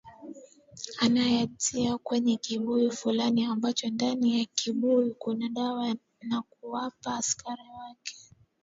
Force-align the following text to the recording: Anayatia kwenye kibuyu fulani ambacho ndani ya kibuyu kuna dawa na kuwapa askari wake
Anayatia 0.99 1.97
kwenye 1.97 2.37
kibuyu 2.37 2.91
fulani 2.91 3.43
ambacho 3.45 3.89
ndani 3.89 4.39
ya 4.39 4.45
kibuyu 4.45 5.15
kuna 5.15 5.49
dawa 5.49 5.95
na 6.21 6.41
kuwapa 6.41 7.15
askari 7.15 7.61
wake 7.79 8.15